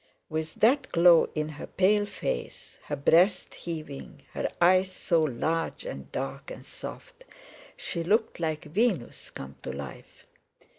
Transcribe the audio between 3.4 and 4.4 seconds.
heaving,